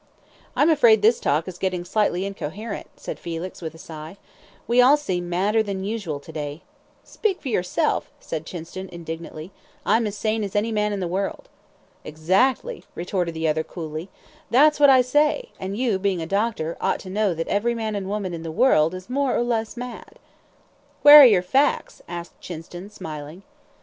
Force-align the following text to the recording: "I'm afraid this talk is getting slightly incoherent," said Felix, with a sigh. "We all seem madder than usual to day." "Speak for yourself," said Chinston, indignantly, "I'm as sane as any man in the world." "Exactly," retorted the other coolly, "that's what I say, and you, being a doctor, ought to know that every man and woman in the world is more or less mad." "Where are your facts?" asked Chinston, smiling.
"I'm 0.55 0.71
afraid 0.71 1.03
this 1.03 1.19
talk 1.19 1.47
is 1.47 1.59
getting 1.59 1.85
slightly 1.85 2.25
incoherent," 2.25 2.87
said 2.97 3.19
Felix, 3.19 3.61
with 3.61 3.75
a 3.75 3.77
sigh. 3.77 4.17
"We 4.67 4.81
all 4.81 4.97
seem 4.97 5.29
madder 5.29 5.61
than 5.61 5.83
usual 5.83 6.19
to 6.21 6.31
day." 6.31 6.63
"Speak 7.03 7.39
for 7.39 7.49
yourself," 7.49 8.09
said 8.19 8.47
Chinston, 8.47 8.89
indignantly, 8.89 9.51
"I'm 9.85 10.07
as 10.07 10.17
sane 10.17 10.43
as 10.43 10.55
any 10.55 10.71
man 10.71 10.91
in 10.91 11.01
the 11.01 11.07
world." 11.07 11.49
"Exactly," 12.03 12.83
retorted 12.95 13.35
the 13.35 13.47
other 13.47 13.63
coolly, 13.63 14.09
"that's 14.49 14.79
what 14.79 14.89
I 14.89 15.01
say, 15.01 15.49
and 15.59 15.77
you, 15.77 15.99
being 15.99 16.19
a 16.19 16.25
doctor, 16.25 16.77
ought 16.81 16.99
to 17.01 17.09
know 17.11 17.35
that 17.35 17.47
every 17.47 17.75
man 17.75 17.95
and 17.95 18.09
woman 18.09 18.33
in 18.33 18.41
the 18.41 18.51
world 18.51 18.95
is 18.95 19.07
more 19.07 19.35
or 19.35 19.43
less 19.43 19.77
mad." 19.77 20.17
"Where 21.03 21.21
are 21.21 21.25
your 21.25 21.43
facts?" 21.43 22.01
asked 22.07 22.41
Chinston, 22.41 22.89
smiling. 22.89 23.43